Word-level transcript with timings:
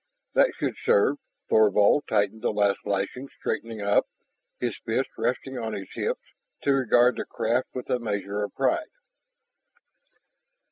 "That 0.33 0.49
should 0.57 0.77
serve." 0.83 1.17
Thorvald 1.47 2.05
tightened 2.09 2.41
the 2.41 2.49
last 2.51 2.79
lashing, 2.85 3.29
straightening 3.37 3.81
up, 3.81 4.07
his 4.59 4.75
fists 4.83 5.11
resting 5.15 5.59
on 5.59 5.73
his 5.73 5.89
hips, 5.93 6.21
to 6.63 6.73
regard 6.73 7.17
the 7.17 7.25
craft 7.25 7.67
with 7.75 7.87
a 7.91 7.99
measure 7.99 8.41
of 8.41 8.51
pride. 8.55 8.89